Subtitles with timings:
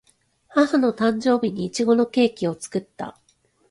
[0.55, 3.19] 母の誕生日にいちごのケーキを作った